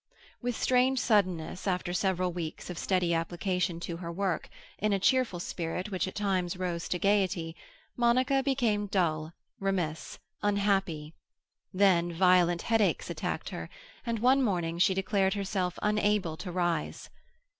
With 0.41 0.57
strange 0.59 0.97
suddenness, 0.97 1.67
after 1.67 1.93
several 1.93 2.33
weeks 2.33 2.71
of 2.71 2.79
steady 2.79 3.13
application 3.13 3.79
to 3.81 3.97
her 3.97 4.11
work, 4.11 4.49
in 4.79 4.93
a 4.93 4.97
cheerful 4.99 5.39
spirit 5.39 5.91
which 5.91 6.07
at 6.07 6.15
times 6.15 6.57
rose 6.57 6.89
to 6.89 6.97
gaiety, 6.97 7.55
Monica 7.95 8.41
became 8.41 8.87
dull, 8.87 9.33
remiss, 9.59 10.17
unhappy; 10.41 11.13
then 11.71 12.11
violent 12.11 12.63
headaches 12.63 13.11
attacked 13.11 13.49
her, 13.49 13.69
and 14.03 14.17
one 14.17 14.41
morning 14.41 14.79
she 14.79 14.95
declared 14.95 15.35
herself 15.35 15.77
unable 15.83 16.35
to 16.35 16.51
rise. 16.51 17.11